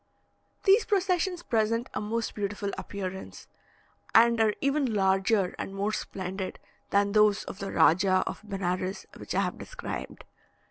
These 0.63 0.85
processions 0.85 1.43
present 1.43 1.87
a 1.93 2.01
most 2.01 2.33
beautiful 2.33 2.71
appearance, 2.75 3.47
and 4.15 4.41
are 4.41 4.55
even 4.59 4.95
larger 4.95 5.53
and 5.59 5.75
more 5.75 5.91
splendid 5.93 6.57
than 6.89 7.11
those 7.11 7.43
of 7.43 7.59
the 7.59 7.71
Rajah 7.71 8.23
of 8.25 8.41
Benares, 8.43 9.05
which 9.15 9.35
I 9.35 9.41
have 9.41 9.59
described. 9.59 10.23